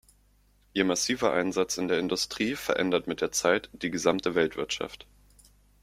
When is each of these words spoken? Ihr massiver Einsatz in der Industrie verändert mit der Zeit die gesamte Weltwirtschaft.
Ihr 0.73 0.83
massiver 0.83 1.31
Einsatz 1.31 1.77
in 1.77 1.87
der 1.87 1.99
Industrie 1.99 2.55
verändert 2.55 3.05
mit 3.05 3.21
der 3.21 3.31
Zeit 3.31 3.69
die 3.71 3.91
gesamte 3.91 4.33
Weltwirtschaft. 4.33 5.05